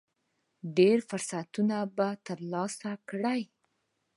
[0.77, 3.41] ډېر فرصتونه به ترلاسه کړئ.